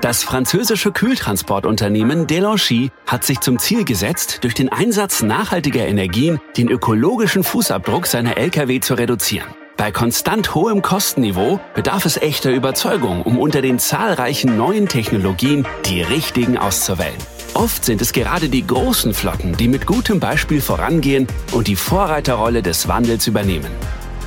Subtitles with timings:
[0.00, 6.68] Das französische Kühltransportunternehmen Delangy hat sich zum Ziel gesetzt, durch den Einsatz nachhaltiger Energien den
[6.68, 9.48] ökologischen Fußabdruck seiner Lkw zu reduzieren.
[9.76, 16.02] Bei konstant hohem Kostenniveau bedarf es echter Überzeugung, um unter den zahlreichen neuen Technologien die
[16.02, 17.18] richtigen auszuwählen.
[17.54, 22.62] Oft sind es gerade die großen Flotten, die mit gutem Beispiel vorangehen und die Vorreiterrolle
[22.62, 23.70] des Wandels übernehmen.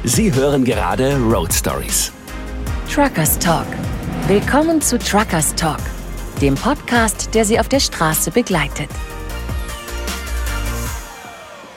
[0.03, 2.11] Sie hören gerade Road Stories.
[2.93, 3.67] Truckers Talk.
[4.33, 5.81] Willkommen zu Truckers Talk,
[6.41, 8.87] dem Podcast, der Sie auf der Straße begleitet.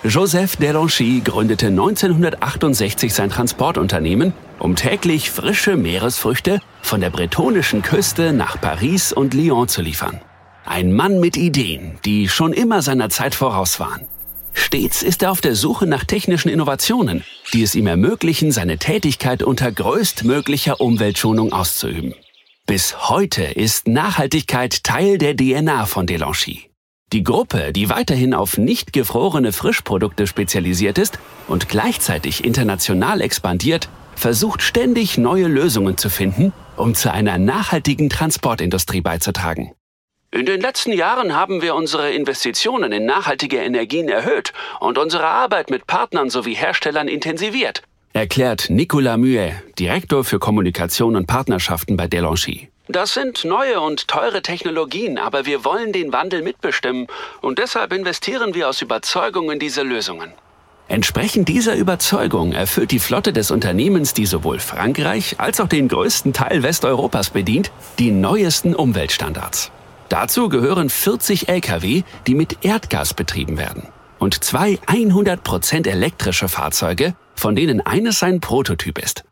[0.05, 8.61] Joseph Delanchy gründete 1968 sein Transportunternehmen, um täglich frische Meeresfrüchte von der bretonischen Küste nach
[8.61, 10.21] Paris und Lyon zu liefern.
[10.65, 14.07] Ein Mann mit Ideen, die schon immer seiner Zeit voraus waren.
[14.53, 19.43] Stets ist er auf der Suche nach technischen Innovationen, die es ihm ermöglichen, seine Tätigkeit
[19.43, 22.15] unter größtmöglicher Umweltschonung auszuüben.
[22.67, 26.71] Bis heute ist Nachhaltigkeit Teil der DNA von Delanchy.
[27.13, 34.63] Die Gruppe, die weiterhin auf nicht gefrorene Frischprodukte spezialisiert ist und gleichzeitig international expandiert, versucht
[34.63, 39.75] ständig neue Lösungen zu finden, um zu einer nachhaltigen Transportindustrie beizutragen.
[40.31, 45.69] In den letzten Jahren haben wir unsere Investitionen in nachhaltige Energien erhöht und unsere Arbeit
[45.69, 47.83] mit Partnern sowie Herstellern intensiviert,
[48.15, 52.69] erklärt Nicolas Muet, Direktor für Kommunikation und Partnerschaften bei Delanchy.
[52.87, 57.09] Das sind neue und teure Technologien, aber wir wollen den Wandel mitbestimmen
[57.43, 60.33] und deshalb investieren wir aus Überzeugung in diese Lösungen.
[60.87, 66.33] Entsprechend dieser Überzeugung erfüllt die Flotte des Unternehmens, die sowohl Frankreich als auch den größten
[66.33, 69.73] Teil Westeuropas bedient, die neuesten Umweltstandards.
[70.09, 77.57] Dazu gehören 40 Lkw, die mit Erdgas betrieben werden und zwei 100% elektrische Fahrzeuge, von
[77.57, 79.25] denen eines ein Prototyp ist.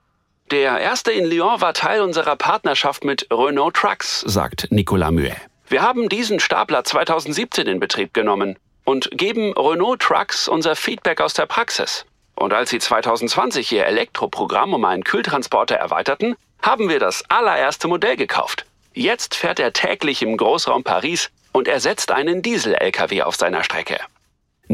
[0.51, 5.37] Der erste in Lyon war Teil unserer Partnerschaft mit Renault Trucks, sagt Nicolas Muet.
[5.69, 11.33] Wir haben diesen Stapler 2017 in Betrieb genommen und geben Renault Trucks unser Feedback aus
[11.35, 12.05] der Praxis.
[12.35, 18.17] Und als sie 2020 ihr Elektroprogramm um einen Kühltransporter erweiterten, haben wir das allererste Modell
[18.17, 18.67] gekauft.
[18.95, 23.99] Jetzt fährt er täglich im Großraum Paris und ersetzt einen Diesel-Lkw auf seiner Strecke.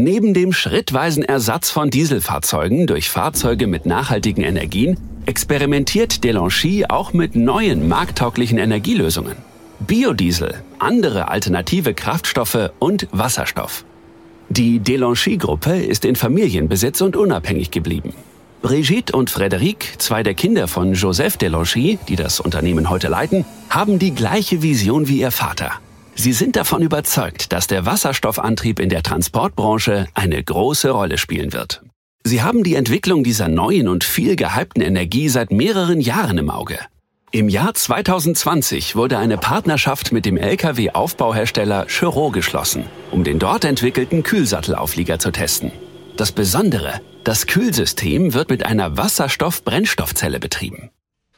[0.01, 7.35] Neben dem schrittweisen Ersatz von Dieselfahrzeugen durch Fahrzeuge mit nachhaltigen Energien experimentiert Delanchy auch mit
[7.35, 9.35] neuen markttauglichen Energielösungen.
[9.81, 13.85] Biodiesel, andere alternative Kraftstoffe und Wasserstoff.
[14.51, 18.15] Die Delanchy-Gruppe ist in Familienbesitz und unabhängig geblieben.
[18.63, 23.99] Brigitte und Frédéric, zwei der Kinder von Joseph Delanchy, die das Unternehmen heute leiten, haben
[23.99, 25.73] die gleiche Vision wie ihr Vater.
[26.21, 31.81] Sie sind davon überzeugt, dass der Wasserstoffantrieb in der Transportbranche eine große Rolle spielen wird.
[32.25, 36.81] Sie haben die Entwicklung dieser neuen und viel gehypten Energie seit mehreren Jahren im Auge.
[37.31, 44.25] Im Jahr 2020 wurde eine Partnerschaft mit dem Lkw-Aufbauhersteller Chevrolet geschlossen, um den dort entwickelten
[44.25, 45.71] Kühlsattelauflieger zu testen.
[46.17, 50.91] Das Besondere, das Kühlsystem wird mit einer Wasserstoff-Brennstoffzelle betrieben.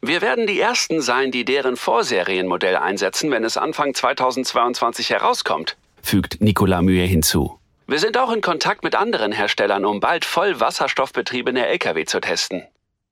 [0.03, 6.41] Wir werden die Ersten sein, die deren Vorserienmodell einsetzen, wenn es Anfang 2022 herauskommt, fügt
[6.41, 7.59] Nicolas Mühe hinzu.
[7.87, 12.63] Wir sind auch in Kontakt mit anderen Herstellern, um bald voll wasserstoffbetriebene Lkw zu testen.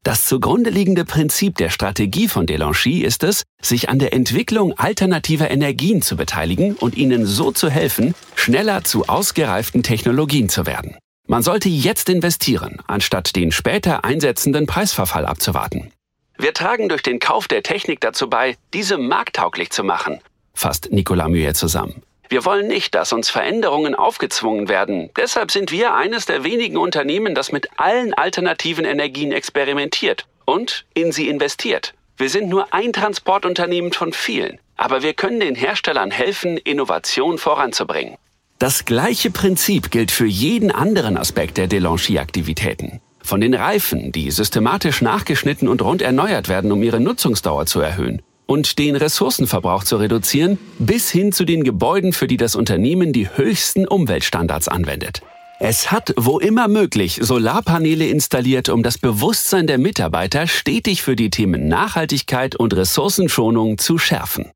[0.03, 5.50] Das zugrunde liegende Prinzip der Strategie von Delanchy ist es, sich an der Entwicklung alternativer
[5.50, 10.97] Energien zu beteiligen und ihnen so zu helfen, schneller zu ausgereiften Technologien zu werden.
[11.27, 15.93] Man sollte jetzt investieren, anstatt den später einsetzenden Preisverfall abzuwarten.
[16.41, 20.21] Wir tragen durch den Kauf der Technik dazu bei, diese markttauglich zu machen,
[20.54, 22.03] fasst Nicolas Muet zusammen.
[22.28, 25.10] Wir wollen nicht, dass uns Veränderungen aufgezwungen werden.
[25.16, 31.10] Deshalb sind wir eines der wenigen Unternehmen, das mit allen alternativen Energien experimentiert und in
[31.10, 31.94] sie investiert.
[32.16, 38.16] Wir sind nur ein Transportunternehmen von vielen, aber wir können den Herstellern helfen, Innovation voranzubringen.
[38.60, 43.00] Das gleiche Prinzip gilt für jeden anderen Aspekt der Delanchy-Aktivitäten.
[43.28, 48.22] Von den Reifen, die systematisch nachgeschnitten und rund erneuert werden, um ihre Nutzungsdauer zu erhöhen
[48.47, 53.28] und den Ressourcenverbrauch zu reduzieren, bis hin zu den Gebäuden, für die das Unternehmen die
[53.28, 55.21] höchsten Umweltstandards anwendet.
[55.60, 61.28] Es hat, wo immer möglich, Solarpaneele installiert, um das Bewusstsein der Mitarbeiter stetig für die
[61.28, 64.53] Themen Nachhaltigkeit und Ressourcenschonung zu schärfen.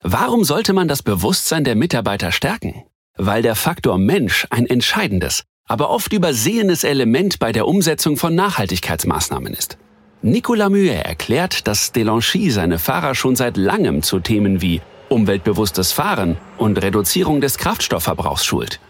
[0.00, 2.84] Warum sollte man das Bewusstsein der Mitarbeiter stärken?
[3.16, 9.52] Weil der Faktor Mensch ein entscheidendes, aber oft übersehenes Element bei der Umsetzung von Nachhaltigkeitsmaßnahmen
[9.52, 9.78] ist.
[10.22, 16.36] Nicolas Muet erklärt, dass Delanchy seine Fahrer schon seit langem zu Themen wie umweltbewusstes Fahren
[16.58, 18.80] und Reduzierung des Kraftstoffverbrauchs schult.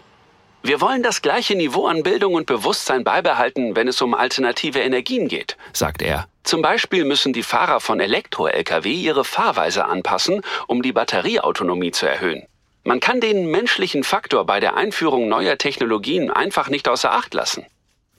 [0.63, 5.27] Wir wollen das gleiche Niveau an Bildung und Bewusstsein beibehalten, wenn es um alternative Energien
[5.27, 6.27] geht, sagt er.
[6.43, 12.43] Zum Beispiel müssen die Fahrer von Elektro-Lkw ihre Fahrweise anpassen, um die Batterieautonomie zu erhöhen.
[12.87, 17.65] Man kann den menschlichen Faktor bei der Einführung neuer Technologien einfach nicht außer Acht lassen.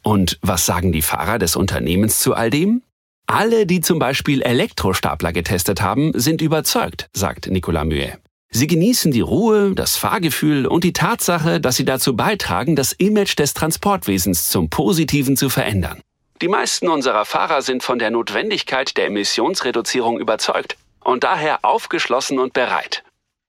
[0.03, 2.83] Und was sagen die Fahrer des Unternehmens zu all dem?
[3.27, 8.19] Alle, die zum Beispiel Elektrostapler getestet haben, sind überzeugt, sagt Nicolas Mühe.
[8.51, 13.39] Sie genießen die Ruhe, das Fahrgefühl und die Tatsache, dass sie dazu beitragen, das Image
[13.39, 16.03] des Transportwesens zum Positiven zu verändern.
[16.43, 22.53] Die meisten unserer Fahrer sind von der Notwendigkeit der Emissionsreduzierung überzeugt und daher aufgeschlossen und
[22.53, 23.03] bereit.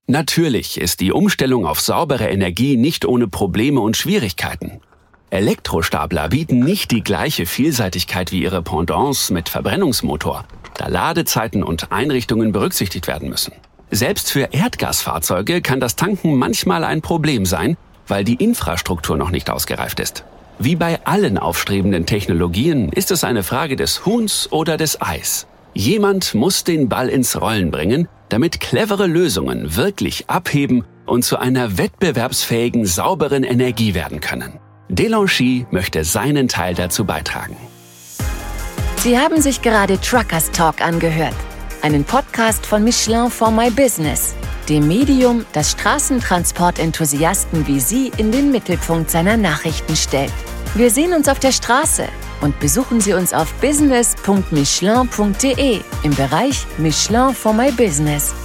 [0.09, 4.79] Natürlich ist die Umstellung auf saubere Energie nicht ohne Probleme und Schwierigkeiten.
[5.29, 10.45] Elektrostapler bieten nicht die gleiche Vielseitigkeit wie ihre Pendants mit Verbrennungsmotor,
[10.75, 13.53] da Ladezeiten und Einrichtungen berücksichtigt werden müssen.
[13.91, 17.77] Selbst für Erdgasfahrzeuge kann das Tanken manchmal ein Problem sein,
[18.07, 20.23] weil die Infrastruktur noch nicht ausgereift ist.
[20.57, 25.45] Wie bei allen aufstrebenden Technologien ist es eine Frage des Huhns oder des Eis.
[25.73, 31.77] Jemand muss den Ball ins Rollen bringen, damit clevere Lösungen wirklich abheben und zu einer
[31.77, 34.59] wettbewerbsfähigen, sauberen Energie werden können.
[34.89, 37.57] Delangy möchte seinen Teil dazu beitragen.
[38.97, 41.35] Sie haben sich gerade Truckers Talk angehört
[41.81, 44.33] einen Podcast von Michelin for My Business,
[44.67, 50.33] dem Medium, das Straßentransportenthusiasten wie Sie in den Mittelpunkt seiner Nachrichten stellt.
[50.75, 52.07] Wir sehen uns auf der Straße
[52.41, 58.35] und besuchen Sie uns auf business.michelin.de im Bereich Michelin for My Business.